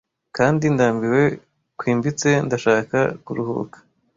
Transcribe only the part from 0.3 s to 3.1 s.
kandi ndambiwe kwimbitse ndashaka